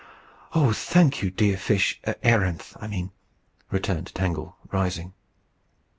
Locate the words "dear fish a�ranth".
1.29-2.75